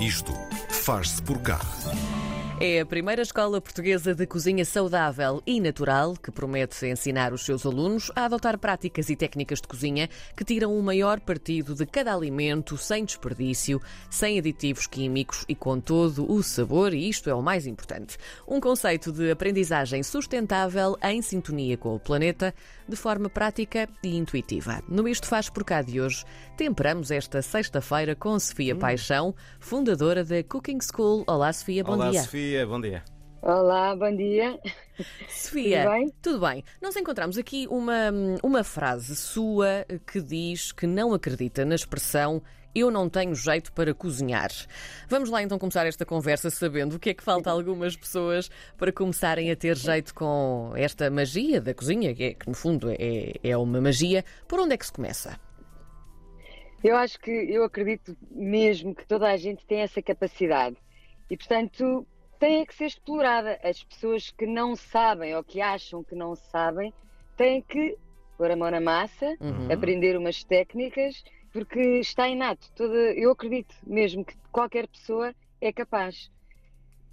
Isto 0.00 0.32
faz-se 0.68 1.22
por 1.22 1.38
cá. 1.38 1.58
É 2.58 2.80
a 2.80 2.86
primeira 2.86 3.20
escola 3.20 3.60
portuguesa 3.60 4.14
de 4.14 4.26
cozinha 4.26 4.64
saudável 4.64 5.42
e 5.46 5.60
natural 5.60 6.14
que 6.16 6.30
promete 6.30 6.86
ensinar 6.86 7.34
os 7.34 7.44
seus 7.44 7.66
alunos 7.66 8.10
a 8.16 8.24
adotar 8.24 8.56
práticas 8.56 9.10
e 9.10 9.14
técnicas 9.14 9.60
de 9.60 9.68
cozinha 9.68 10.08
que 10.34 10.42
tiram 10.42 10.74
o 10.74 10.82
maior 10.82 11.20
partido 11.20 11.74
de 11.74 11.84
cada 11.84 12.14
alimento 12.14 12.78
sem 12.78 13.04
desperdício, 13.04 13.78
sem 14.08 14.38
aditivos 14.38 14.86
químicos 14.86 15.44
e 15.46 15.54
com 15.54 15.78
todo 15.78 16.32
o 16.32 16.42
sabor, 16.42 16.94
e 16.94 17.06
isto 17.10 17.28
é 17.28 17.34
o 17.34 17.42
mais 17.42 17.66
importante. 17.66 18.16
Um 18.48 18.58
conceito 18.58 19.12
de 19.12 19.30
aprendizagem 19.30 20.02
sustentável 20.02 20.96
em 21.02 21.20
sintonia 21.20 21.76
com 21.76 21.94
o 21.94 22.00
planeta, 22.00 22.54
de 22.88 22.96
forma 22.96 23.28
prática 23.28 23.86
e 24.02 24.16
intuitiva. 24.16 24.82
No 24.88 25.06
Isto 25.06 25.26
Faz 25.26 25.50
Por 25.50 25.62
Cá 25.64 25.82
de 25.82 26.00
hoje, 26.00 26.24
temperamos 26.56 27.10
esta 27.10 27.42
sexta-feira 27.42 28.14
com 28.14 28.38
Sofia 28.38 28.74
Hum. 28.74 28.78
Paixão, 28.78 29.34
fundadora 29.60 30.24
da 30.24 30.42
Cooking 30.42 30.78
School. 30.80 31.22
Olá, 31.26 31.52
Sofia, 31.52 31.84
bom 31.84 31.94
Olá, 31.94 32.10
dia. 32.10 32.22
Sofia, 32.22 32.45
bom 32.66 32.80
dia. 32.80 33.02
Olá, 33.42 33.94
bom 33.96 34.14
dia. 34.14 34.58
Sofia, 35.28 35.82
Tudo 35.82 35.92
bem? 35.92 36.12
tudo 36.22 36.40
bem. 36.40 36.64
Nós 36.80 36.96
encontramos 36.96 37.36
aqui 37.36 37.66
uma, 37.68 38.10
uma 38.42 38.64
frase 38.64 39.14
sua 39.16 39.84
que 40.06 40.20
diz 40.20 40.72
que 40.72 40.86
não 40.86 41.12
acredita 41.12 41.64
na 41.64 41.74
expressão 41.74 42.42
eu 42.74 42.90
não 42.90 43.08
tenho 43.08 43.34
jeito 43.34 43.72
para 43.72 43.94
cozinhar. 43.94 44.50
Vamos 45.08 45.30
lá 45.30 45.42
então 45.42 45.58
começar 45.58 45.86
esta 45.86 46.04
conversa 46.04 46.50
sabendo 46.50 46.96
o 46.96 46.98
que 46.98 47.10
é 47.10 47.14
que 47.14 47.22
falta 47.22 47.48
a 47.48 47.52
algumas 47.54 47.96
pessoas 47.96 48.50
para 48.76 48.92
começarem 48.92 49.50
a 49.50 49.56
ter 49.56 49.76
jeito 49.76 50.14
com 50.14 50.72
esta 50.76 51.10
magia 51.10 51.58
da 51.58 51.72
cozinha, 51.72 52.14
que, 52.14 52.22
é, 52.22 52.34
que 52.34 52.46
no 52.46 52.54
fundo 52.54 52.90
é, 52.90 53.32
é 53.42 53.56
uma 53.56 53.80
magia. 53.80 54.22
Por 54.46 54.60
onde 54.60 54.74
é 54.74 54.76
que 54.76 54.84
se 54.84 54.92
começa? 54.92 55.40
Eu 56.84 56.96
acho 56.96 57.18
que 57.18 57.30
eu 57.30 57.64
acredito 57.64 58.14
mesmo 58.30 58.94
que 58.94 59.06
toda 59.06 59.26
a 59.28 59.36
gente 59.38 59.64
tem 59.66 59.80
essa 59.80 60.02
capacidade 60.02 60.76
e, 61.30 61.36
portanto, 61.36 62.06
tem 62.38 62.64
que 62.64 62.74
ser 62.74 62.86
explorada. 62.86 63.58
As 63.62 63.82
pessoas 63.82 64.30
que 64.30 64.46
não 64.46 64.74
sabem 64.76 65.34
ou 65.34 65.42
que 65.44 65.60
acham 65.60 66.02
que 66.04 66.14
não 66.14 66.34
sabem 66.34 66.92
têm 67.36 67.62
que 67.62 67.96
pôr 68.36 68.50
a 68.50 68.56
mão 68.56 68.70
na 68.70 68.80
massa, 68.80 69.26
Uhum. 69.40 69.72
aprender 69.72 70.16
umas 70.16 70.44
técnicas, 70.44 71.22
porque 71.52 71.80
está 72.00 72.28
inato. 72.28 72.70
Toda, 72.74 72.94
eu 73.14 73.30
acredito 73.30 73.74
mesmo 73.86 74.24
que 74.24 74.34
qualquer 74.52 74.86
pessoa 74.88 75.34
é 75.60 75.72
capaz. 75.72 76.30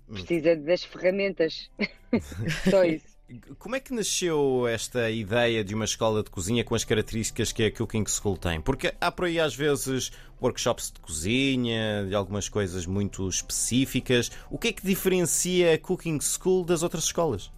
Precisa 0.07 0.55
das 0.55 0.83
ferramentas. 0.83 1.71
Só 2.69 2.83
isso. 2.83 3.12
Como 3.57 3.75
é 3.75 3.79
que 3.79 3.93
nasceu 3.93 4.67
esta 4.67 5.09
ideia 5.09 5.63
de 5.63 5.73
uma 5.73 5.85
escola 5.85 6.21
de 6.21 6.29
cozinha 6.29 6.63
com 6.63 6.75
as 6.75 6.83
características 6.83 7.51
que 7.51 7.63
a 7.63 7.71
Cooking 7.71 8.05
School 8.05 8.37
tem? 8.37 8.59
Porque 8.61 8.93
há 8.99 9.11
por 9.11 9.25
aí 9.25 9.39
às 9.39 9.55
vezes 9.55 10.11
workshops 10.41 10.91
de 10.91 10.99
cozinha, 10.99 12.05
de 12.07 12.13
algumas 12.13 12.49
coisas 12.49 12.85
muito 12.85 13.27
específicas. 13.27 14.29
O 14.51 14.57
que 14.57 14.67
é 14.67 14.73
que 14.73 14.85
diferencia 14.85 15.73
a 15.73 15.77
Cooking 15.79 16.19
School 16.19 16.65
das 16.65 16.83
outras 16.83 17.05
escolas? 17.05 17.51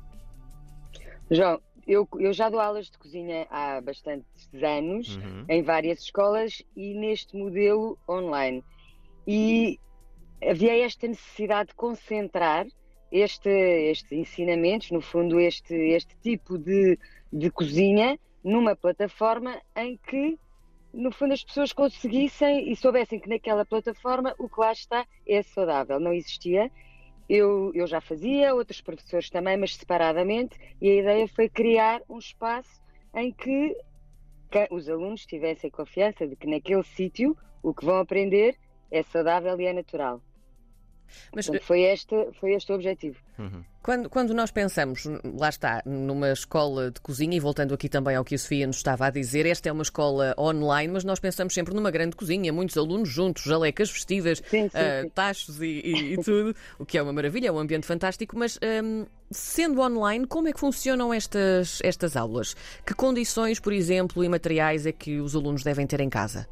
João, 1.31 1.59
eu, 1.87 2.07
eu 2.19 2.31
já 2.31 2.47
dou 2.47 2.59
aulas 2.59 2.85
de 2.89 2.97
cozinha 2.97 3.47
há 3.49 3.81
bastantes 3.81 4.47
anos, 4.53 5.15
Uhum. 5.17 5.45
em 5.49 5.63
várias 5.63 5.99
escolas 6.03 6.61
e 6.75 6.93
neste 6.93 7.35
modelo 7.35 7.97
online. 8.07 8.63
E 9.27 9.79
havia 10.47 10.85
esta 10.85 11.07
necessidade 11.07 11.69
de 11.69 11.75
concentrar 11.75 12.67
este, 13.15 13.49
estes 13.49 14.11
ensinamentos, 14.11 14.91
no 14.91 14.99
fundo, 14.99 15.39
este, 15.39 15.73
este 15.73 16.15
tipo 16.17 16.57
de, 16.57 16.99
de 17.31 17.49
cozinha, 17.49 18.19
numa 18.43 18.75
plataforma 18.75 19.61
em 19.75 19.97
que, 19.97 20.37
no 20.93 21.11
fundo, 21.11 21.33
as 21.33 21.43
pessoas 21.43 21.71
conseguissem 21.71 22.69
e 22.69 22.75
soubessem 22.75 23.19
que 23.19 23.29
naquela 23.29 23.65
plataforma 23.65 24.35
o 24.37 24.49
que 24.49 24.59
lá 24.59 24.71
está 24.73 25.07
é 25.25 25.41
saudável. 25.41 25.97
Não 25.97 26.11
existia. 26.11 26.69
Eu, 27.27 27.71
eu 27.73 27.87
já 27.87 28.01
fazia, 28.01 28.53
outros 28.53 28.81
professores 28.81 29.29
também, 29.29 29.57
mas 29.57 29.75
separadamente, 29.75 30.59
e 30.81 30.89
a 30.89 30.95
ideia 30.95 31.27
foi 31.29 31.49
criar 31.49 32.01
um 32.09 32.19
espaço 32.19 32.81
em 33.15 33.31
que 33.31 33.75
os 34.69 34.89
alunos 34.89 35.25
tivessem 35.25 35.71
confiança 35.71 36.27
de 36.27 36.35
que 36.35 36.47
naquele 36.47 36.83
sítio 36.83 37.35
o 37.63 37.73
que 37.73 37.85
vão 37.85 37.97
aprender 37.97 38.55
é 38.91 39.01
saudável 39.03 39.59
e 39.59 39.65
é 39.65 39.73
natural. 39.73 40.21
Mas 41.33 41.45
Portanto, 41.45 41.65
foi 41.65 41.81
este, 41.81 42.15
foi 42.39 42.53
este 42.53 42.71
o 42.71 42.75
objetivo. 42.75 43.17
Quando, 43.83 44.09
quando 44.09 44.33
nós 44.33 44.49
pensamos, 44.49 45.03
lá 45.37 45.49
está, 45.49 45.83
numa 45.85 46.31
escola 46.31 46.89
de 46.89 46.99
cozinha, 47.01 47.35
e 47.37 47.39
voltando 47.39 47.73
aqui 47.73 47.87
também 47.87 48.15
ao 48.15 48.23
que 48.23 48.33
a 48.33 48.37
Sofia 48.37 48.65
nos 48.65 48.77
estava 48.77 49.05
a 49.07 49.09
dizer, 49.09 49.45
esta 49.45 49.69
é 49.69 49.71
uma 49.71 49.83
escola 49.83 50.33
online, 50.39 50.93
mas 50.93 51.03
nós 51.03 51.19
pensamos 51.19 51.53
sempre 51.53 51.73
numa 51.73 51.91
grande 51.91 52.15
cozinha, 52.15 52.51
muitos 52.51 52.75
alunos 52.77 53.09
juntos, 53.09 53.43
jalecas 53.43 53.91
vestidas, 53.91 54.41
Sim, 54.49 54.63
sim, 54.69 54.69
ah, 54.73 55.01
sim. 55.03 55.09
tachos 55.09 55.61
e, 55.61 55.65
e- 55.83 56.13
e 56.13 56.17
tudo, 56.23 56.55
o 56.79 56.85
que 56.85 56.97
é 56.97 57.01
uma 57.03 57.13
maravilha, 57.13 57.49
é 57.49 57.51
um 57.51 57.59
ambiente 57.59 57.85
fantástico, 57.85 58.35
mas 58.37 58.57
hum, 58.83 59.05
sendo 59.29 59.81
online, 59.81 60.25
como 60.25 60.47
é 60.47 60.53
que 60.53 60.59
funcionam 60.59 61.13
estas, 61.13 61.79
estas 61.83 62.15
aulas? 62.15 62.55
Que 62.85 62.93
condições, 62.95 63.59
por 63.59 63.73
exemplo, 63.73 64.23
e 64.23 64.29
materiais 64.29 64.85
é 64.87 64.91
que 64.91 65.19
os 65.19 65.35
alunos 65.35 65.61
devem 65.63 65.85
ter 65.85 65.99
em 65.99 66.09
casa? 66.09 66.47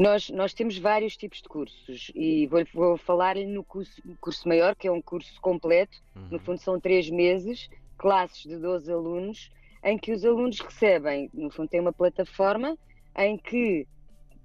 Nós, 0.00 0.30
nós 0.30 0.54
temos 0.54 0.78
vários 0.78 1.14
tipos 1.14 1.42
de 1.42 1.48
cursos 1.50 2.10
e 2.14 2.46
vou, 2.46 2.64
vou 2.72 2.96
falar 2.96 3.36
no 3.36 3.62
curso, 3.62 4.00
curso 4.18 4.48
maior, 4.48 4.74
que 4.74 4.88
é 4.88 4.90
um 4.90 5.02
curso 5.02 5.38
completo, 5.42 5.94
no 6.30 6.38
fundo 6.38 6.58
são 6.58 6.80
três 6.80 7.10
meses, 7.10 7.68
classes 7.98 8.44
de 8.44 8.56
12 8.56 8.90
alunos, 8.90 9.50
em 9.84 9.98
que 9.98 10.10
os 10.10 10.24
alunos 10.24 10.58
recebem, 10.58 11.28
no 11.34 11.50
fundo 11.50 11.68
tem 11.68 11.80
uma 11.80 11.92
plataforma 11.92 12.78
em 13.14 13.36
que 13.36 13.86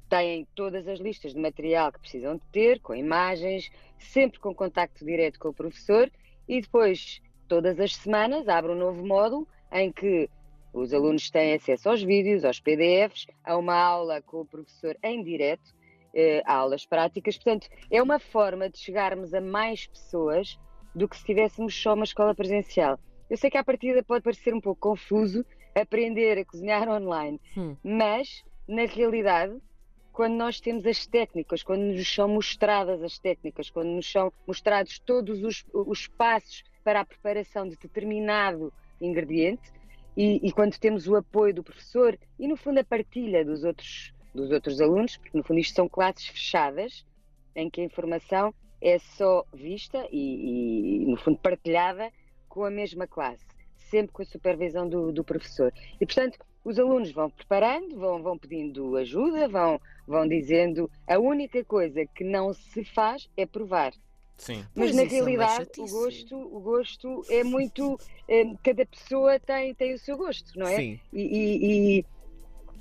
têm 0.10 0.46
todas 0.56 0.90
as 0.90 1.00
listas 1.00 1.34
de 1.34 1.40
material 1.40 1.90
que 1.90 2.02
precisam 2.02 2.36
de 2.36 2.44
ter, 2.52 2.82
com 2.82 2.94
imagens, 2.94 3.72
sempre 3.98 4.42
com 4.42 4.54
contacto 4.54 5.06
direto 5.06 5.40
com 5.40 5.48
o 5.48 5.54
professor 5.54 6.12
e 6.50 6.60
depois, 6.60 7.22
todas 7.48 7.80
as 7.80 7.96
semanas, 7.96 8.50
abre 8.50 8.74
um 8.74 8.78
novo 8.78 9.08
módulo 9.08 9.48
em 9.72 9.90
que 9.90 10.30
os 10.76 10.94
alunos 10.94 11.30
têm 11.30 11.54
acesso 11.54 11.90
aos 11.90 12.04
vídeos, 12.04 12.44
aos 12.44 12.60
PDFs, 12.60 13.26
a 13.44 13.58
uma 13.58 13.76
aula 13.76 14.22
com 14.22 14.42
o 14.42 14.46
professor 14.46 14.98
em 15.02 15.24
direto, 15.24 15.74
eh, 16.14 16.44
aulas 16.46 16.86
práticas. 16.86 17.38
Portanto, 17.38 17.68
é 17.90 18.02
uma 18.04 18.20
forma 18.20 18.70
de 18.70 18.78
chegarmos 18.78 19.34
a 19.34 19.40
mais 19.40 19.88
pessoas 19.88 20.60
do 20.94 21.08
que 21.08 21.18
se 21.18 21.26
tivéssemos 21.26 21.74
só 21.82 21.94
uma 21.94 22.04
escola 22.04 22.36
presencial. 22.36 23.00
Eu 23.30 23.38
sei 23.38 23.50
que 23.50 23.58
à 23.58 23.64
partida 23.64 24.04
pode 24.04 24.24
parecer 24.24 24.54
um 24.54 24.62
pouco 24.62 24.82
confuso 24.90 25.46
aprender 25.74 26.38
a 26.38 26.46
cozinhar 26.46 26.88
online, 26.90 27.40
Hum. 27.58 27.76
mas, 27.84 28.44
na 28.68 28.86
realidade, 28.86 29.58
quando 30.12 30.36
nós 30.36 30.62
temos 30.62 30.86
as 30.86 31.06
técnicas, 31.06 31.64
quando 31.64 31.82
nos 31.82 32.14
são 32.14 32.28
mostradas 32.30 33.02
as 33.04 33.20
técnicas, 33.20 33.70
quando 33.70 33.90
nos 33.90 34.10
são 34.10 34.32
mostrados 34.48 35.00
todos 35.00 35.44
os, 35.44 35.66
os 35.74 36.08
passos 36.08 36.64
para 36.84 37.02
a 37.02 37.06
preparação 37.06 37.68
de 37.68 37.76
determinado 37.76 38.72
ingrediente, 39.02 39.70
e, 40.16 40.48
e 40.48 40.52
quando 40.52 40.78
temos 40.78 41.08
o 41.08 41.16
apoio 41.16 41.54
do 41.54 41.64
professor 41.64 42.18
e, 42.40 42.48
no 42.48 42.56
fundo, 42.56 42.80
a 42.80 42.84
partilha 42.84 43.44
dos 43.44 43.64
outros, 43.64 44.14
dos 44.34 44.52
outros 44.52 44.80
alunos, 44.80 45.18
porque, 45.18 45.38
no 45.38 45.44
fundo, 45.44 45.60
isto 45.60 45.76
são 45.76 45.90
classes 45.90 46.28
fechadas, 46.28 47.06
em 47.56 47.70
que 47.70 47.82
a 47.82 47.84
informação 47.84 48.54
é 48.82 48.98
só 49.00 49.46
vista 49.54 50.08
e, 50.12 51.04
e, 51.04 51.06
no 51.06 51.18
fundo, 51.18 51.38
partilhada 51.38 52.12
com 52.48 52.64
a 52.64 52.70
mesma 52.70 53.08
classe, 53.08 53.46
sempre 53.78 54.12
com 54.14 54.22
a 54.22 54.26
supervisão 54.26 54.88
do, 54.88 55.12
do 55.12 55.24
professor. 55.24 55.74
E, 56.00 56.06
portanto, 56.06 56.40
os 56.64 56.80
alunos 56.80 57.12
vão 57.12 57.30
preparando, 57.30 57.98
vão, 57.98 58.24
vão 58.24 58.38
pedindo 58.38 58.98
ajuda, 58.98 59.48
vão, 59.48 59.80
vão 60.08 60.28
dizendo 60.28 60.90
a 61.08 61.20
única 61.20 61.64
coisa 61.64 62.06
que 62.06 62.24
não 62.24 62.54
se 62.54 62.84
faz 62.84 63.30
é 63.38 63.46
provar. 63.46 63.94
Sim. 64.38 64.66
Pois 64.76 64.88
Mas 64.88 64.96
na 64.96 65.04
isso 65.04 65.16
é 65.16 65.18
realidade 65.18 65.54
o 65.54 65.58
chatice. 65.58 65.92
gosto, 65.94 66.36
o 66.38 66.60
gosto 66.60 67.26
é 67.30 67.44
muito. 67.44 68.00
eh, 68.28 68.44
cada 68.64 68.86
pessoa 68.86 69.40
tem, 69.40 69.74
tem 69.76 69.94
o 69.94 70.00
seu 70.00 70.18
gosto, 70.18 70.58
não 70.60 70.68
é? 70.68 70.76
Sim. 70.78 71.00
E, 71.14 71.22
e- 71.22 72.00
e 72.00 72.06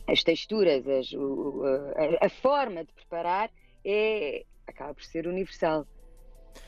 as 0.06 0.22
texturas, 0.22 0.86
as- 0.86 1.12
o- 1.12 1.60
o- 1.60 1.64
a, 2.22 2.26
a 2.26 2.28
forma 2.28 2.84
de 2.84 2.92
preparar 2.92 3.50
é, 3.84 4.44
acaba 4.66 4.94
por 4.94 5.04
ser 5.04 5.26
universal. 5.26 5.86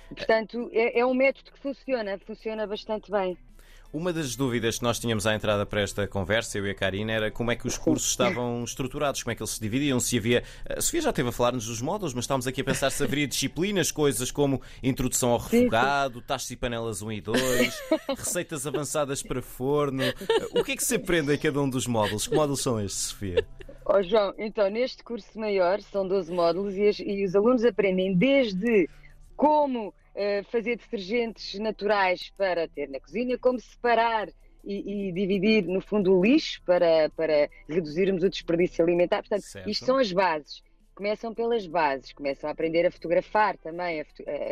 Portanto, 0.08 0.70
é, 0.72 1.00
é 1.00 1.06
um 1.06 1.14
método 1.14 1.50
que 1.52 1.58
funciona, 1.58 2.18
funciona 2.20 2.66
bastante 2.66 3.10
bem. 3.10 3.36
Uma 3.92 4.12
das 4.12 4.36
dúvidas 4.36 4.76
que 4.78 4.82
nós 4.84 4.98
tínhamos 4.98 5.26
à 5.26 5.34
entrada 5.34 5.64
para 5.64 5.80
esta 5.80 6.06
conversa, 6.06 6.58
eu 6.58 6.66
e 6.66 6.70
a 6.70 6.74
Karina, 6.74 7.12
era 7.12 7.30
como 7.30 7.50
é 7.50 7.56
que 7.56 7.66
os 7.66 7.78
cursos 7.78 8.10
estavam 8.10 8.62
estruturados, 8.62 9.22
como 9.22 9.32
é 9.32 9.34
que 9.34 9.42
eles 9.42 9.50
se 9.52 9.60
dividiam, 9.60 9.98
se 9.98 10.18
havia. 10.18 10.42
A 10.68 10.80
Sofia 10.82 11.00
já 11.02 11.10
esteve 11.10 11.28
a 11.30 11.32
falar-nos 11.32 11.66
dos 11.66 11.80
módulos, 11.80 12.12
mas 12.12 12.24
estávamos 12.24 12.46
aqui 12.46 12.60
a 12.60 12.64
pensar 12.64 12.90
se 12.90 13.02
haveria 13.02 13.26
disciplinas, 13.28 13.90
coisas 13.90 14.30
como 14.30 14.60
introdução 14.82 15.30
ao 15.30 15.38
refogado, 15.38 16.20
tachos 16.20 16.50
e 16.50 16.56
panelas 16.56 17.00
1 17.00 17.12
e 17.12 17.20
2, 17.20 17.82
receitas 18.18 18.66
avançadas 18.66 19.22
para 19.22 19.40
forno. 19.40 20.02
O 20.54 20.62
que 20.62 20.72
é 20.72 20.76
que 20.76 20.84
se 20.84 20.96
aprende 20.96 21.32
em 21.34 21.38
cada 21.38 21.60
um 21.60 21.68
dos 21.70 21.86
módulos? 21.86 22.26
Que 22.26 22.34
módulos 22.34 22.60
são 22.62 22.78
estes, 22.80 23.02
Sofia? 23.04 23.46
Ó 23.86 24.02
João, 24.02 24.34
então 24.36 24.68
neste 24.68 25.02
curso 25.04 25.38
maior 25.38 25.80
são 25.80 26.06
12 26.06 26.32
módulos 26.32 26.74
e, 26.74 26.88
as- 26.88 26.98
e 26.98 27.24
os 27.24 27.34
alunos 27.36 27.64
aprendem 27.64 28.14
desde 28.14 28.90
como 29.36 29.88
eh, 29.88 30.05
fazer 30.50 30.76
detergentes 30.76 31.58
naturais 31.58 32.32
para 32.36 32.66
ter 32.68 32.88
na 32.88 33.00
cozinha, 33.00 33.38
como 33.38 33.60
separar 33.60 34.28
e, 34.64 35.08
e 35.08 35.12
dividir 35.12 35.64
no 35.66 35.80
fundo 35.80 36.18
o 36.18 36.24
lixo 36.24 36.60
para, 36.64 37.10
para 37.16 37.48
reduzirmos 37.68 38.22
o 38.22 38.30
desperdício 38.30 38.84
alimentar. 38.84 39.18
Portanto, 39.18 39.42
Certo. 39.42 39.68
isto 39.68 39.84
são 39.84 39.98
as 39.98 40.12
bases. 40.12 40.62
começam 40.94 41.34
pelas 41.34 41.66
bases, 41.66 42.12
começam 42.12 42.48
a 42.48 42.52
aprender 42.52 42.86
a 42.86 42.90
fotografar 42.90 43.56
também 43.58 44.00
a, 44.00 44.04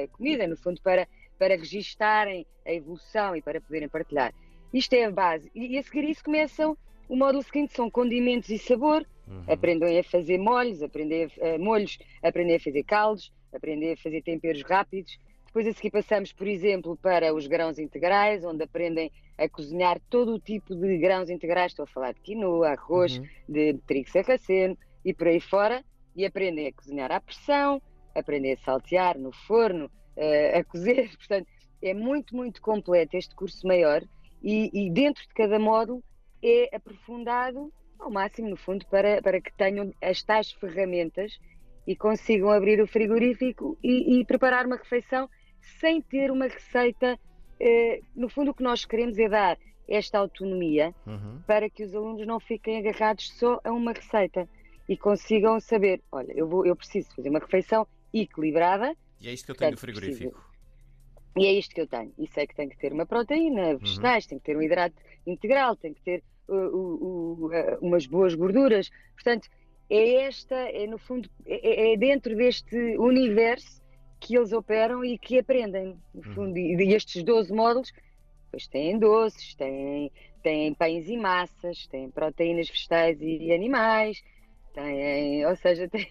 a 0.05 0.09
comida, 0.09 0.47
no 0.47 0.57
fundo, 0.57 0.81
para, 0.83 1.09
para 1.39 1.57
registarem 1.57 2.47
a 2.67 2.73
evolução 2.73 3.35
e 3.35 3.43
para 3.43 3.61
poderem 3.61 3.89
partilhar. 3.89 4.33
Isto 4.73 4.93
é 4.95 5.05
a 5.05 5.11
base. 5.11 5.51
E, 5.55 5.75
e 5.75 5.79
a 5.79 5.83
seguir 5.83 6.05
isso 6.05 6.23
começam 6.23 6.77
o 7.09 7.17
módulo 7.17 7.43
seguinte 7.43 7.75
são 7.75 7.91
condimentos 7.91 8.49
e 8.51 8.59
sabor. 8.59 9.07
Uhum. 9.27 9.45
Aprendem 9.49 9.99
a 9.99 10.05
fazer 10.05 10.39
molhos, 10.39 10.83
aprender 10.83 11.31
a, 11.41 11.59
molhos, 11.59 11.99
aprender 12.23 12.57
a 12.57 12.61
fazer 12.61 12.83
caldos, 12.85 13.33
aprender 13.53 13.93
a 13.93 13.97
fazer 13.97 14.23
temperos 14.23 14.63
rápidos. 14.63 15.19
Depois 15.55 15.69
a 15.69 15.73
seguir 15.73 15.93
passamos, 15.93 16.33
por 16.33 16.49
exemplo, 16.49 16.97
para 16.97 17.33
os 17.33 17.47
grãos 17.47 17.79
integrais, 17.79 18.45
onde 18.45 18.65
aprendem 18.65 19.13
a 19.39 19.49
cozinhar 19.49 20.01
todo 20.11 20.35
o 20.35 20.41
tipo 20.41 20.75
de 20.75 20.99
grãos 20.99 21.31
integrais. 21.31 21.71
Estou 21.71 21.85
a 21.85 21.87
falar 21.87 22.13
de 22.13 22.21
quinoa, 22.23 22.71
arroz, 22.71 23.19
uhum. 23.19 23.25
de 23.49 23.75
trigo 23.87 24.11
sarraceno 24.11 24.77
e 25.05 25.15
por 25.15 25.29
aí 25.29 25.39
fora. 25.39 25.85
E 26.17 26.27
aprendem 26.27 26.67
a 26.67 26.73
cozinhar 26.73 27.13
à 27.13 27.21
pressão, 27.21 27.81
aprendem 28.17 28.55
a 28.55 28.57
saltear 28.57 29.17
no 29.17 29.31
forno, 29.47 29.85
uh, 30.17 30.59
a 30.59 30.65
cozer. 30.65 31.09
Portanto, 31.17 31.47
é 31.81 31.95
muito, 31.95 32.35
muito 32.35 32.61
completo 32.61 33.17
este 33.17 33.33
curso 33.37 33.65
maior. 33.65 34.03
E, 34.43 34.71
e 34.75 34.91
dentro 34.91 35.23
de 35.23 35.35
cada 35.35 35.57
módulo 35.57 36.03
é 36.43 36.75
aprofundado 36.75 37.73
ao 38.01 38.11
máximo, 38.11 38.51
no 38.51 38.57
fundo, 38.57 38.85
para, 38.91 39.23
para 39.23 39.41
que 39.41 39.53
tenham 39.57 39.95
as 40.03 40.21
tais 40.21 40.51
ferramentas 40.51 41.39
e 41.87 41.95
consigam 41.95 42.51
abrir 42.51 42.83
o 42.83 42.89
frigorífico 42.89 43.79
e, 43.85 44.19
e 44.19 44.25
preparar 44.25 44.67
uma 44.67 44.77
refeição 44.77 45.29
sem 45.81 46.01
ter 46.01 46.31
uma 46.31 46.47
receita. 46.47 47.19
Eh, 47.61 48.01
no 48.15 48.29
fundo, 48.29 48.51
o 48.51 48.55
que 48.55 48.63
nós 48.63 48.85
queremos 48.85 49.19
é 49.19 49.29
dar 49.29 49.59
esta 49.89 50.19
autonomia 50.19 50.95
uhum. 51.07 51.41
para 51.47 51.69
que 51.69 51.85
os 51.85 51.95
alunos 51.95 52.27
não 52.27 52.41
fiquem 52.41 52.79
agarrados 52.79 53.31
só 53.39 53.61
a 53.63 53.71
uma 53.71 53.93
receita 53.93 54.49
e 54.89 54.97
consigam 54.97 55.61
saber: 55.61 56.01
olha, 56.11 56.33
eu, 56.33 56.49
vou, 56.49 56.67
eu 56.67 56.77
preciso 56.77 57.15
fazer 57.15 57.29
uma 57.29 57.39
refeição 57.39 57.87
equilibrada. 58.13 58.95
E 59.21 59.29
é 59.29 59.33
isto 59.33 59.47
que 59.47 59.53
eu 59.53 59.57
tenho 59.57 59.73
no 59.73 59.79
frigorífico. 59.79 60.33
Preciso. 60.33 60.55
E 61.37 61.47
é 61.47 61.53
isto 61.53 61.75
que 61.75 61.81
eu 61.81 61.87
tenho. 61.87 62.13
E 62.19 62.29
sei 62.29 62.47
que 62.47 62.55
tem 62.55 62.69
que 62.69 62.77
ter 62.77 62.93
uma 62.93 63.07
proteína, 63.07 63.71
uhum. 63.71 63.79
vegetais, 63.79 64.25
uhum. 64.25 64.29
tem 64.31 64.39
que 64.39 64.45
ter 64.45 64.57
um 64.57 64.63
hidrato 64.63 64.97
integral, 65.27 65.77
tem 65.77 65.93
que 65.93 66.01
ter 66.03 66.23
uh, 66.49 66.55
uh, 66.55 67.51
umas 67.81 68.07
boas 68.07 68.35
gorduras. 68.35 68.91
Portanto, 69.15 69.49
é 69.91 70.27
esta, 70.27 70.55
é 70.55 70.87
no 70.87 70.99
fundo, 70.99 71.29
é, 71.45 71.93
é, 71.93 71.97
dentro 71.97 72.37
deste 72.37 72.77
universo 72.99 73.83
que 74.25 74.37
eles 74.37 74.53
operam 74.53 75.05
e 75.05 75.19
que 75.19 75.39
aprendem, 75.39 75.99
no 76.15 76.27
uhum. 76.27 76.35
fundo. 76.35 76.59
E, 76.59 76.95
estes 76.95 77.23
12 77.23 77.53
módulos, 77.53 77.93
depois 78.45 78.67
têm 78.67 78.99
doces, 78.99 79.55
têm, 79.55 80.11
têm 80.43 80.73
pães 80.73 81.07
e 81.09 81.17
massas, 81.17 81.87
têm 81.89 82.11
proteínas 82.11 82.71
vegetais 82.71 83.19
e 83.21 83.53
animais, 83.53 84.23
têm, 84.73 85.45
ou 85.45 85.55
seja, 85.57 85.87
têm, 85.91 86.09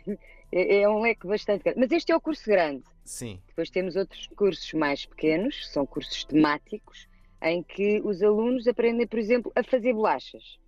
é, 0.51 0.81
é 0.81 0.89
um 0.89 1.01
leque 1.01 1.25
bastante 1.25 1.63
grande. 1.63 1.79
Mas 1.79 1.91
este 1.91 2.11
é 2.11 2.15
o 2.15 2.21
curso 2.21 2.45
grande. 2.45 2.83
Sim. 3.03 3.41
Depois 3.47 3.71
temos 3.71 3.95
outros 3.95 4.27
cursos 4.35 4.71
mais 4.73 5.07
pequenos, 5.07 5.67
são 5.71 5.83
cursos 5.83 6.23
temáticos, 6.23 7.07
em 7.41 7.63
que 7.63 7.99
os 8.03 8.21
alunos 8.21 8.67
aprendem, 8.67 9.07
por 9.07 9.17
exemplo, 9.17 9.51
a 9.55 9.63
fazer 9.63 9.91
bolachas. 9.91 10.59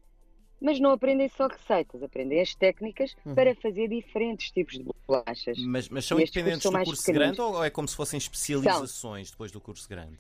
Mas 0.66 0.80
não 0.80 0.92
aprendem 0.92 1.30
só 1.30 1.46
receitas, 1.48 2.02
aprendem 2.02 2.42
as 2.42 2.56
técnicas 2.56 3.16
uhum. 3.24 3.36
para 3.36 3.54
fazer 3.54 3.88
diferentes 3.88 4.50
tipos 4.50 4.74
de 4.74 4.86
bolachas. 5.08 5.60
Mas, 5.60 5.88
mas 5.90 6.06
são 6.06 6.20
independentes 6.20 6.64
do 6.64 6.84
curso 6.84 7.14
grande 7.14 7.40
ou 7.40 7.64
é 7.64 7.70
como 7.70 7.88
se 7.88 7.96
fossem 7.96 8.18
especializações 8.18 9.28
são. 9.28 9.34
depois 9.36 9.52
do 9.52 9.62
curso 9.62 9.88
grande? 9.88 10.18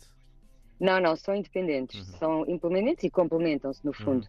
Não, 0.79 1.01
não, 1.01 1.15
são 1.15 1.35
independentes. 1.35 1.99
Uhum. 1.99 2.17
São 2.17 2.45
implementos 2.47 3.03
e 3.03 3.09
complementam-se, 3.09 3.83
no 3.83 3.91
fundo. 3.91 4.27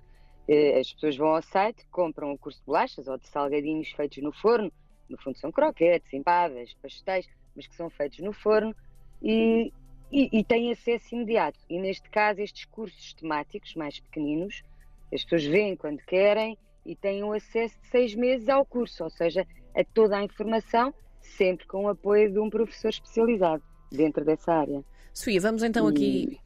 Uhum. 0.49 0.81
As 0.81 0.91
pessoas 0.93 1.17
vão 1.17 1.29
ao 1.35 1.43
site, 1.43 1.85
compram 1.91 2.33
o 2.33 2.39
curso 2.39 2.61
de 2.61 2.67
bolachas 2.67 3.07
ou 3.09 3.19
de 3.19 3.29
salgadinhos 3.29 3.91
feitos 3.91 4.23
no 4.23 4.33
forno. 4.33 4.73
No 5.11 5.19
fundo, 5.19 5.37
são 5.37 5.53
croquetes, 5.53 6.13
empadas, 6.15 6.75
pastéis, 6.81 7.29
mas 7.55 7.67
que 7.67 7.77
são 7.77 7.91
feitos 7.91 8.21
no 8.21 8.33
forno. 8.33 8.75
E 9.23 9.71
e, 10.11 10.29
e 10.33 10.45
têm 10.45 10.71
acesso 10.73 11.15
imediato. 11.15 11.59
E 11.69 11.79
neste 11.79 12.09
caso, 12.11 12.41
estes 12.41 12.65
cursos 12.67 13.15
temáticos 13.15 13.75
mais 13.75 13.99
pequeninos, 13.99 14.63
as 15.13 15.23
pessoas 15.23 15.45
vêm 15.45 15.77
quando 15.77 15.99
querem 15.99 16.59
e 16.85 16.95
têm 16.95 17.25
o 17.25 17.33
acesso 17.33 17.75
de 17.81 17.89
seis 17.89 18.15
meses 18.15 18.49
ao 18.49 18.65
curso, 18.65 19.05
ou 19.05 19.11
seja, 19.11 19.47
a 19.75 19.85
toda 19.85 20.17
a 20.17 20.25
informação, 20.25 20.95
sempre 21.21 21.67
com 21.67 21.85
o 21.85 21.89
apoio 21.89 22.33
de 22.33 22.39
um 22.39 22.49
professor 22.49 22.89
especializado 22.89 23.63
dentro 23.91 24.25
dessa 24.25 24.53
área. 24.53 24.85
Sofia, 25.17 25.41
vamos 25.41 25.63
então 25.63 25.89
aqui 25.89 26.39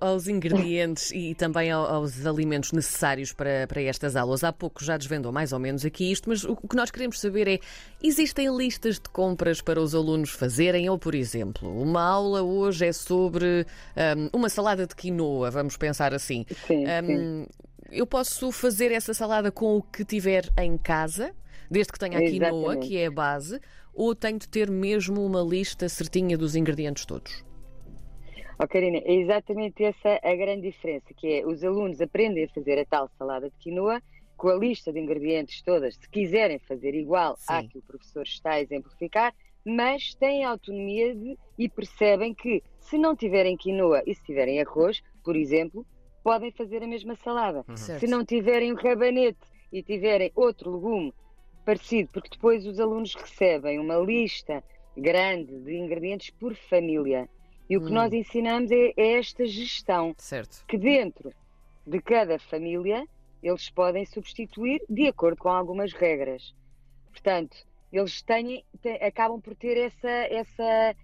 aos 0.00 0.28
ingredientes 0.28 1.10
e 1.10 1.34
também 1.34 1.72
aos 1.72 2.24
alimentos 2.24 2.70
necessários 2.70 3.32
para, 3.32 3.66
para 3.66 3.82
estas 3.82 4.14
aulas. 4.14 4.44
Há 4.44 4.52
pouco 4.52 4.84
já 4.84 4.96
desvendou 4.96 5.32
mais 5.32 5.52
ou 5.52 5.58
menos 5.58 5.84
aqui 5.84 6.12
isto, 6.12 6.28
mas 6.28 6.44
o 6.44 6.54
que 6.54 6.76
nós 6.76 6.92
queremos 6.92 7.18
saber 7.18 7.48
é: 7.48 7.58
existem 8.00 8.56
listas 8.56 9.00
de 9.00 9.08
compras 9.08 9.60
para 9.60 9.80
os 9.80 9.96
alunos 9.96 10.30
fazerem? 10.30 10.88
Ou, 10.88 10.96
por 10.96 11.12
exemplo, 11.12 11.68
uma 11.68 12.02
aula 12.02 12.40
hoje 12.40 12.86
é 12.86 12.92
sobre 12.92 13.66
um, 14.16 14.38
uma 14.38 14.48
salada 14.48 14.86
de 14.86 14.94
quinoa, 14.94 15.50
vamos 15.50 15.76
pensar 15.76 16.14
assim. 16.14 16.46
Sim, 16.68 16.84
um, 16.84 17.06
sim. 17.06 17.46
Eu 17.94 18.08
posso 18.08 18.50
fazer 18.50 18.90
essa 18.90 19.14
salada 19.14 19.52
com 19.52 19.76
o 19.76 19.82
que 19.82 20.04
tiver 20.04 20.50
em 20.58 20.76
casa, 20.76 21.32
desde 21.70 21.92
que 21.92 21.98
tenha 21.98 22.18
a 22.18 22.22
quinoa, 22.22 22.76
que 22.76 22.98
é 22.98 23.06
a 23.06 23.10
base, 23.10 23.60
ou 23.94 24.16
tenho 24.16 24.36
de 24.36 24.48
ter 24.48 24.68
mesmo 24.68 25.24
uma 25.24 25.40
lista 25.40 25.88
certinha 25.88 26.36
dos 26.36 26.56
ingredientes 26.56 27.06
todos? 27.06 27.44
Oh, 28.60 28.66
Karina, 28.66 28.98
é 28.98 29.14
exatamente 29.14 29.84
essa 29.84 30.18
a 30.24 30.34
grande 30.34 30.62
diferença, 30.62 31.14
que 31.16 31.34
é 31.34 31.46
os 31.46 31.62
alunos 31.62 32.00
aprendem 32.00 32.44
a 32.44 32.48
fazer 32.48 32.80
a 32.80 32.84
tal 32.84 33.08
salada 33.16 33.48
de 33.48 33.56
quinoa 33.58 34.02
com 34.36 34.48
a 34.48 34.56
lista 34.56 34.92
de 34.92 34.98
ingredientes 34.98 35.62
todas, 35.62 35.94
se 35.94 36.10
quiserem 36.10 36.58
fazer 36.58 36.96
igual 36.96 37.36
Sim. 37.36 37.44
à 37.46 37.62
que 37.62 37.78
o 37.78 37.82
professor 37.82 38.24
está 38.24 38.54
a 38.54 38.60
exemplificar, 38.60 39.32
mas 39.64 40.16
têm 40.16 40.44
autonomia 40.44 41.14
de, 41.14 41.38
e 41.56 41.68
percebem 41.68 42.34
que 42.34 42.60
se 42.80 42.98
não 42.98 43.14
tiverem 43.14 43.56
quinoa 43.56 44.02
e 44.04 44.12
se 44.16 44.24
tiverem 44.24 44.60
arroz, 44.60 45.00
por 45.22 45.36
exemplo, 45.36 45.86
podem 46.24 46.50
fazer 46.50 46.82
a 46.82 46.86
mesma 46.86 47.14
salada. 47.14 47.64
Uhum. 47.68 47.76
Se 47.76 48.06
não 48.06 48.24
tiverem 48.24 48.72
o 48.72 48.76
rabanete 48.76 49.38
e 49.70 49.82
tiverem 49.82 50.32
outro 50.34 50.74
legume 50.74 51.12
parecido, 51.64 52.10
porque 52.12 52.30
depois 52.30 52.66
os 52.66 52.80
alunos 52.80 53.14
recebem 53.14 53.78
uma 53.78 53.96
lista 53.96 54.64
grande 54.96 55.58
de 55.60 55.76
ingredientes 55.76 56.30
por 56.30 56.54
família. 56.54 57.28
E 57.68 57.76
o 57.76 57.80
que 57.80 57.90
hum. 57.90 57.94
nós 57.94 58.12
ensinamos 58.12 58.70
é, 58.70 58.92
é, 58.96 59.18
esta 59.18 59.46
gestão. 59.46 60.14
Certo. 60.18 60.64
Que 60.66 60.78
dentro 60.78 61.32
de 61.86 62.00
cada 62.00 62.38
família 62.38 63.06
eles 63.42 63.68
podem 63.68 64.06
substituir 64.06 64.82
de 64.88 65.06
acordo 65.06 65.36
com 65.36 65.50
algumas 65.50 65.92
regras. 65.92 66.54
Portanto, 67.10 67.56
eles 67.92 68.22
têm, 68.22 68.64
têm, 68.80 68.96
acabam 68.96 69.40
por 69.40 69.54
ter 69.54 69.76
essa, 69.76 70.08
essa, 70.08 70.96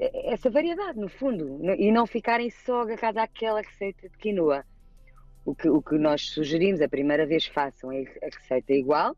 essa 0.00 0.48
variedade, 0.48 0.98
no 0.98 1.08
fundo, 1.08 1.60
e 1.76 1.92
não 1.92 2.06
ficarem 2.06 2.48
só 2.50 2.82
agarrados 2.82 3.22
àquela 3.22 3.60
receita 3.60 4.08
de 4.08 4.16
quinoa. 4.16 4.64
O 5.44 5.54
que, 5.54 5.68
o 5.68 5.82
que 5.82 5.96
nós 5.98 6.30
sugerimos, 6.30 6.80
a 6.80 6.88
primeira 6.88 7.26
vez 7.26 7.46
façam 7.46 7.90
a 7.90 7.94
receita 7.94 8.72
igual, 8.72 9.14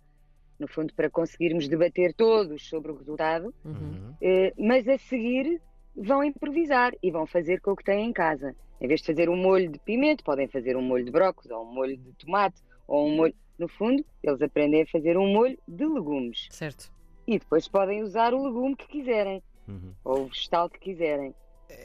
no 0.59 0.69
fundo, 0.69 0.93
para 0.95 1.11
conseguirmos 1.11 1.69
debater 1.69 2.15
todos 2.15 2.69
sobre 2.69 2.93
o 2.93 2.97
resultado, 2.97 3.55
uhum. 3.65 4.15
Eh, 4.21 4.53
mas 4.57 4.89
a 4.89 4.97
seguir 4.97 5.61
vão 5.97 6.23
improvisar 6.23 6.93
e 7.03 7.11
vão 7.11 7.27
fazer 7.27 7.61
com 7.61 7.73
o 7.73 7.77
que 7.77 7.85
têm 7.85 8.07
em 8.07 8.13
casa. 8.13 8.55
Em 8.81 8.87
vez 8.89 9.01
de 9.01 9.07
fazer 9.07 9.29
um 9.29 9.37
molho 9.37 9.71
de 9.71 9.79
pimento, 9.81 10.25
podem 10.25 10.49
fazer 10.49 10.77
um 10.77 10.83
molho 10.83 11.05
de 11.05 11.11
brócolis 11.11 11.51
ou 11.51 11.65
um 11.65 11.73
molho 11.73 11.97
de 11.97 12.13
tomate 12.15 12.61
ou 12.87 13.07
um 13.07 13.17
molho. 13.17 13.35
No 13.59 13.69
fundo, 13.69 14.05
eles 14.23 14.41
aprendem 14.41 14.83
a 14.83 14.87
fazer 14.87 15.17
um 15.17 15.33
molho 15.33 15.59
de 15.69 15.85
legumes. 15.85 16.49
Certo. 16.51 16.91
E 17.27 17.39
depois 17.39 17.69
podem 17.69 18.03
usar 18.03 18.35
o 18.35 18.43
legume 18.45 18.75
que 18.75 18.89
quiserem 18.89 19.43
uhum. 19.69 19.95
ou 20.05 20.25
o 20.25 20.29
vegetal 20.29 20.69
que 20.69 20.79
quiserem. 20.79 21.35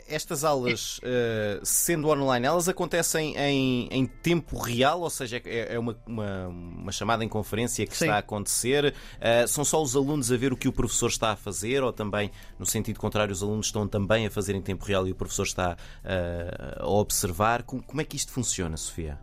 Estas 0.07 0.43
aulas, 0.43 0.99
uh, 0.99 1.63
sendo 1.63 2.09
online, 2.09 2.45
elas 2.45 2.67
acontecem 2.69 3.35
em, 3.37 3.87
em, 3.91 4.05
tempo 4.05 4.57
real, 4.57 5.01
ou 5.01 5.09
seja, 5.09 5.41
é, 5.45 5.75
é 5.75 5.79
uma, 5.79 5.97
uma, 6.05 6.47
uma, 6.47 6.91
chamada 6.91 7.23
em 7.23 7.29
conferência 7.29 7.85
que 7.85 7.95
Sim. 7.95 8.05
está 8.05 8.15
a 8.15 8.19
acontecer? 8.19 8.93
Uh, 9.15 9.47
são 9.47 9.65
só 9.65 9.81
os 9.81 9.95
alunos 9.95 10.31
a 10.31 10.37
ver 10.37 10.53
o 10.53 10.57
que 10.57 10.67
o 10.67 10.73
professor 10.73 11.07
está 11.07 11.31
a 11.31 11.35
fazer, 11.35 11.83
ou 11.83 11.91
também, 11.91 12.31
no 12.57 12.65
sentido 12.65 12.99
contrário, 12.99 13.31
os 13.31 13.43
alunos 13.43 13.67
estão 13.67 13.87
também 13.87 14.27
a 14.27 14.31
fazer 14.31 14.55
em 14.55 14.61
tempo 14.61 14.85
real 14.85 15.07
e 15.07 15.11
o 15.11 15.15
professor 15.15 15.43
está 15.43 15.73
uh, 15.75 16.83
a 16.83 16.87
observar? 16.87 17.63
Como, 17.63 17.83
como, 17.83 18.01
é 18.01 18.03
que 18.03 18.15
isto 18.15 18.31
funciona, 18.31 18.77
Sofia? 18.77 19.19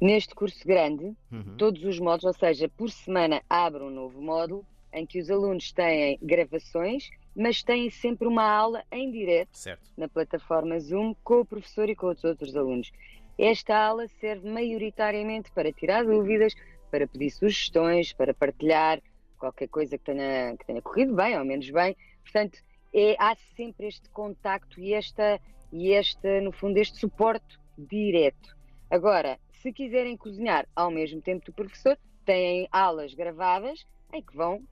Neste 0.00 0.34
curso 0.34 0.60
grande, 0.64 1.16
uhum. 1.32 1.56
todos 1.56 1.82
os 1.84 1.98
módulos, 1.98 2.24
ou 2.24 2.34
seja, 2.34 2.68
por 2.68 2.90
semana 2.90 3.42
abre 3.48 3.82
um 3.82 3.90
novo 3.90 4.20
módulo 4.20 4.64
em 4.92 5.06
que 5.06 5.20
os 5.20 5.30
alunos 5.30 5.72
têm 5.72 6.18
gravações 6.22 7.08
mas 7.36 7.62
têm 7.62 7.90
sempre 7.90 8.26
uma 8.26 8.42
aula 8.42 8.82
em 8.90 9.10
direto 9.10 9.56
certo. 9.56 9.92
na 9.94 10.08
plataforma 10.08 10.80
Zoom 10.80 11.14
com 11.22 11.40
o 11.40 11.44
professor 11.44 11.88
e 11.90 11.94
com 11.94 12.08
os 12.08 12.24
outros 12.24 12.56
alunos. 12.56 12.90
Esta 13.38 13.76
aula 13.76 14.08
serve 14.08 14.48
maioritariamente 14.48 15.52
para 15.52 15.70
tirar 15.70 16.06
dúvidas, 16.06 16.54
para 16.90 17.06
pedir 17.06 17.30
sugestões, 17.30 18.14
para 18.14 18.32
partilhar 18.32 19.02
qualquer 19.38 19.68
coisa 19.68 19.98
que 19.98 20.04
tenha, 20.04 20.56
que 20.56 20.64
tenha 20.64 20.80
corrido 20.80 21.14
bem 21.14 21.38
ou 21.38 21.44
menos 21.44 21.68
bem. 21.70 21.94
Portanto, 22.22 22.58
é, 22.94 23.14
há 23.18 23.36
sempre 23.54 23.88
este 23.88 24.08
contacto 24.08 24.80
e 24.80 24.94
esta, 24.94 25.38
e 25.70 25.92
esta, 25.92 26.40
no 26.40 26.52
fundo, 26.52 26.78
este 26.78 26.98
suporte 26.98 27.58
direto. 27.76 28.56
Agora, 28.90 29.38
se 29.60 29.70
quiserem 29.70 30.16
cozinhar 30.16 30.66
ao 30.74 30.90
mesmo 30.90 31.20
tempo 31.20 31.44
do 31.44 31.52
professor, 31.52 31.98
têm 32.24 32.66
aulas 32.72 33.12
gravadas 33.12 33.86
em 34.14 34.22
que 34.22 34.34
vão 34.34 34.62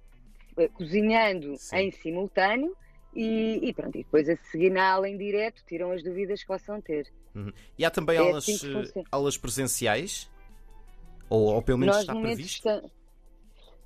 cozinhando 0.74 1.56
Sim. 1.56 1.76
em 1.76 1.90
simultâneo 1.90 2.76
e, 3.14 3.60
e 3.62 3.72
pronto, 3.72 3.96
e 3.96 4.02
depois 4.04 4.28
a 4.28 4.36
seguir 4.50 4.70
na 4.70 4.88
aula 4.90 5.08
em 5.08 5.16
direto 5.16 5.62
tiram 5.66 5.92
as 5.92 6.02
dúvidas 6.02 6.40
que 6.40 6.46
possam 6.46 6.80
ter. 6.80 7.06
Uhum. 7.34 7.52
E 7.78 7.84
há 7.84 7.90
também 7.90 8.16
É 8.16 8.20
aulas, 8.20 8.44
assim 8.48 8.54
eh, 8.54 8.72
funciona. 8.72 9.08
aulas 9.10 9.36
presenciais? 9.36 10.30
Ou, 11.28 11.54
ou 11.54 11.62
pelo 11.62 11.78
menos 11.78 11.94
Nós, 11.96 12.02
está 12.02 12.14
no 12.14 12.20
momento, 12.20 12.36
previsto? 12.36 12.68
está- 12.68 12.82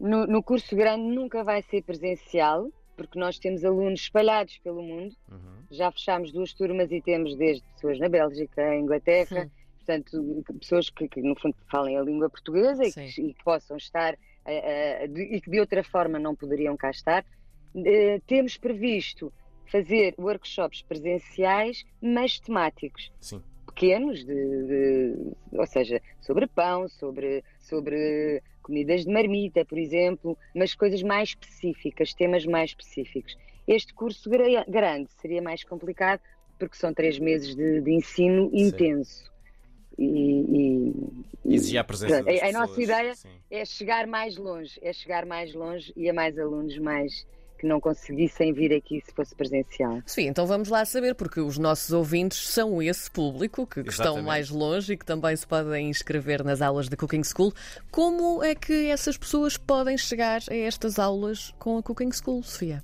no, 0.00 0.26
no 0.26 0.42
curso 0.42 0.76
grande 0.76 1.02
nunca 1.14 1.42
vai 1.42 1.62
ser 1.62 1.82
presencial, 1.82 2.70
porque 2.96 3.18
nós 3.18 3.38
temos 3.38 3.64
alunos 3.64 4.00
espalhados 4.00 4.58
pelo 4.58 4.82
mundo. 4.82 5.14
Uhum. 5.30 5.62
Já 5.70 5.90
fechámos 5.90 6.32
duas 6.32 6.52
turmas 6.54 6.90
e 6.92 7.00
temos 7.00 7.37
desde 7.37 7.62
pessoas 7.75 7.98
na 7.98 8.08
Bélgica, 8.08 8.76
Inglaterra, 8.76 9.44
Hum. 9.46 9.50
portanto, 9.78 10.44
pessoas 10.60 10.90
que, 10.90 11.08
que, 11.08 11.20
no 11.22 11.34
fundo 11.38 11.54
falem 11.70 11.96
a 11.96 12.02
língua 12.02 12.28
portuguesa 12.28 12.84
e 12.84 12.92
que, 12.92 13.08
Sim. 13.10 13.28
e 13.28 13.34
que 13.34 13.44
possam 13.44 13.76
estar 13.76 14.14
eh, 14.14 14.18
eh, 14.18 14.27
e 14.52 15.40
que 15.40 15.50
de 15.50 15.61
outra 15.61 15.83
forma 15.85 16.19
não 16.19 16.35
poderiam 16.35 16.76
cá 16.76 16.90
estar. 16.90 17.25
Eh, 17.76 18.21
temos 18.26 18.57
previsto 18.57 19.33
fazer 19.67 20.14
workshops 20.19 20.83
presenciais, 20.83 21.85
mas 22.00 22.40
temáticos 22.40 23.12
Sim. 23.21 23.43
pequenos, 23.67 24.25
de, 24.25 24.35
de- 24.35 25.33
ou 25.52 25.67
seja, 25.67 26.00
sobre 26.21 26.47
pão, 26.47 26.88
sobre, 26.88 27.45
sobre 27.61 28.43
comidas 28.62 29.05
de 29.05 29.12
marmita, 29.12 29.64
por 29.64 29.78
exemplo, 29.78 30.37
mas 30.55 30.75
coisas 30.75 31.02
mais 31.02 31.31
específicas, 31.31 32.14
temas 32.14 32.47
mais 32.47 32.71
específicos. 32.71 33.37
Este 33.67 33.93
curso 33.93 34.31
gra- 34.31 34.64
grande 34.67 35.11
seria 35.21 35.43
mais 35.43 35.62
complicado 35.62 36.21
porque 36.59 36.76
são 36.76 36.93
três 36.95 37.19
meses 37.19 37.55
de, 37.55 37.81
de 37.83 37.93
ensino 37.93 38.50
intenso. 38.52 39.31
E, 39.99 40.93
e- 41.45 41.55
Exigir 41.55 41.81
a 41.81 41.85
presença 41.85 42.23
Pronto, 42.23 42.26
das 42.26 42.43
a- 42.43 42.47
a 42.47 42.52
nossa 42.52 42.83
ideia 42.83 43.14
Sim. 43.14 43.28
é 43.50 43.64
chegar 43.64 44.07
mais 44.07 44.37
longe, 44.37 44.78
é 44.83 44.93
chegar 44.93 45.25
mais 45.26 45.55
longe 45.55 45.93
e 45.97 46.09
a 46.09 46.12
mais 46.14 46.38
alunos 46.38 46.76
mais 46.78 47.26
que 47.59 47.67
não 47.67 47.81
conseguissem 47.81 48.52
vir 48.52 48.73
aqui 48.73 49.00
se 49.05 49.12
fosse 49.12 49.35
presencial. 49.35 50.00
Sim, 50.07 50.28
então 50.28 50.47
vamos 50.47 50.69
lá 50.69 50.85
saber, 50.85 51.17
porque 51.17 51.40
os 51.40 51.59
nossos 51.59 51.90
ouvintes 51.93 52.38
são 52.49 52.81
esse 52.81 53.11
público 53.11 53.67
que, 53.67 53.83
que 53.83 53.90
estão 53.90 54.23
mais 54.23 54.49
longe 54.49 54.93
e 54.93 54.97
que 54.97 55.05
também 55.05 55.35
se 55.35 55.45
podem 55.45 55.88
inscrever 55.90 56.45
nas 56.45 56.62
aulas 56.62 56.88
da 56.88 56.97
Cooking 56.97 57.25
School. 57.25 57.52
Como 57.90 58.45
é 58.45 58.55
que 58.55 58.87
essas 58.87 59.17
pessoas 59.19 59.57
podem 59.57 59.99
chegar 59.99 60.40
a 60.49 60.55
estas 60.55 61.00
aulas 61.00 61.52
com 61.59 61.78
a 61.78 61.83
Cooking 61.83 62.12
School, 62.12 62.45
Sofia? 62.45 62.81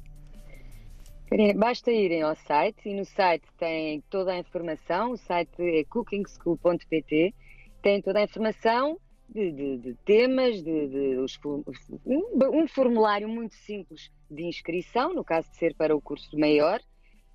Basta 1.56 1.90
irem 1.90 2.22
ao 2.22 2.36
site 2.36 2.88
e 2.88 2.94
no 2.94 3.04
site 3.04 3.44
tem 3.58 4.00
toda 4.08 4.32
a 4.32 4.38
informação. 4.38 5.12
O 5.12 5.16
site 5.16 5.50
é 5.60 5.84
cookingschool.pt, 5.84 7.34
tem 7.82 8.00
toda 8.00 8.20
a 8.20 8.22
informação 8.22 8.98
de, 9.28 9.50
de- 9.50 9.78
de 9.78 9.94
temas, 10.04 10.62
de, 10.62 10.86
de 10.88 11.16
os 11.16 11.38
um, 12.06 12.62
um 12.62 12.68
formulário 12.68 13.28
muito 13.28 13.54
simples 13.56 14.10
de 14.30 14.44
inscrição, 14.44 15.12
no 15.12 15.24
caso 15.24 15.50
de 15.50 15.56
ser 15.56 15.74
para 15.74 15.96
o 15.96 16.00
curso 16.00 16.38
maior, 16.38 16.80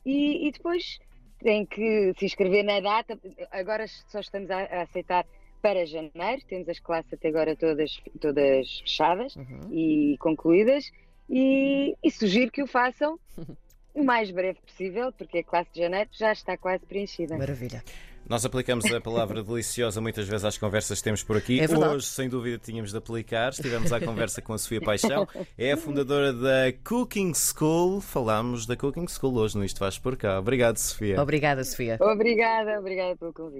e, 0.06 0.48
e 0.48 0.52
depois 0.52 0.98
tem 1.40 1.66
que 1.66 2.14
se 2.18 2.26
inscrever 2.26 2.64
na 2.64 2.80
data. 2.80 3.20
Agora 3.52 3.86
só 3.88 4.20
estamos 4.20 4.50
a, 4.50 4.60
a 4.60 4.82
aceitar 4.84 5.26
para 5.62 5.86
janeiro, 5.86 6.42
temos 6.48 6.70
as 6.70 6.80
classes 6.80 7.12
até 7.12 7.28
agora 7.28 7.54
todas, 7.56 8.02
todas 8.22 8.80
fechadas 8.80 9.36
Uhum. 9.36 9.74
e 9.74 10.16
concluídas 10.20 10.90
e, 11.30 11.96
e 12.02 12.10
sugiro 12.12 12.50
que 12.50 12.64
o 12.64 12.68
façam 12.68 13.20
o 13.94 14.04
mais 14.04 14.32
breve 14.32 14.60
possível, 14.66 15.12
porque 15.12 15.40
a 15.40 15.44
classe 15.44 15.70
de 15.74 15.82
janeiro 15.82 16.10
já 16.12 16.32
está 16.32 16.58
quase 16.58 16.86
preenchida. 16.86 17.38
Maravilha. 17.38 17.84
Nós 18.30 18.46
aplicamos 18.46 18.86
a 18.94 19.02
palavra 19.02 19.42
deliciosa 19.42 20.00
muitas 20.00 20.28
vezes 20.28 20.46
às 20.46 20.56
conversas 20.56 21.00
que 21.00 21.04
temos 21.04 21.24
por 21.24 21.36
aqui. 21.36 21.60
É 21.60 21.66
verdade. 21.66 21.96
Hoje, 21.96 22.06
sem 22.06 22.30
dúvida, 22.30 22.60
tínhamos 22.64 22.92
de 22.92 22.98
aplicar. 22.98 23.50
Estivemos 23.50 23.92
à 23.92 24.00
conversa 24.00 24.40
com 24.40 24.54
a 24.54 24.58
Sofia 24.60 24.80
Paixão, 24.80 25.28
é 25.58 25.72
a 25.72 25.78
fundadora 25.78 26.32
da 26.32 26.72
Cooking 26.84 27.34
School. 27.34 28.00
Falámos 28.02 28.68
da 28.68 28.78
Cooking 28.78 29.08
School 29.08 29.36
hoje 29.36 29.58
no 29.58 29.66
Isto 29.66 29.80
Faz 29.80 29.98
Por 29.98 30.16
Cá. 30.16 30.38
Obrigado, 30.38 30.78
Sofia. 30.78 31.20
Obrigada, 31.20 31.64
Sofia. 31.64 31.98
Obrigada, 32.00 32.80
obrigada 32.80 33.16
pelo 33.16 33.34
convite. 33.34 33.58